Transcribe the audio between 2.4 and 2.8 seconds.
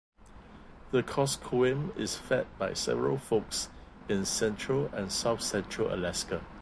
by